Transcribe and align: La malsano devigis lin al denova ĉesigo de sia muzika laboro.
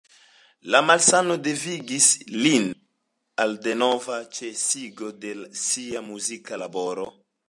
La 0.75 0.79
malsano 0.85 1.33
devigis 1.47 2.07
lin 2.45 2.65
al 3.45 3.53
denova 3.67 4.17
ĉesigo 4.39 5.11
de 5.27 5.35
sia 5.65 6.03
muzika 6.09 6.61
laboro. 6.63 7.07